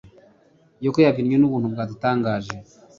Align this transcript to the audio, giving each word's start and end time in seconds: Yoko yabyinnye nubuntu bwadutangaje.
Yoko 0.83 0.99
yabyinnye 1.05 1.37
nubuntu 1.37 1.67
bwadutangaje. 1.73 2.55